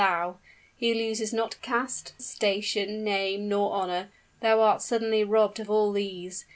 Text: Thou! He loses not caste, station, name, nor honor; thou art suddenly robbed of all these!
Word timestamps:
Thou! 0.03 0.39
He 0.75 0.95
loses 0.95 1.31
not 1.31 1.61
caste, 1.61 2.19
station, 2.19 3.03
name, 3.03 3.47
nor 3.47 3.71
honor; 3.73 4.09
thou 4.41 4.59
art 4.61 4.81
suddenly 4.81 5.23
robbed 5.23 5.59
of 5.59 5.69
all 5.69 5.91
these! 5.91 6.43